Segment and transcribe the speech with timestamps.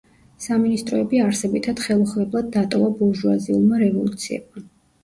[0.45, 4.69] სამინისტროები არსებითად ხელუხლებლად დატოვა ბურჟუაზიულმა რევოლუციებმა.